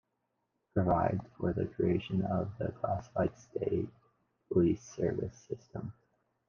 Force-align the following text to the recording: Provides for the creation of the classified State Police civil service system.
Provides 0.73 1.23
for 1.37 1.53
the 1.53 1.67
creation 1.67 2.23
of 2.23 2.57
the 2.57 2.69
classified 2.71 3.37
State 3.37 3.87
Police 4.51 4.81
civil 4.81 5.29
service 5.29 5.37
system. 5.47 5.93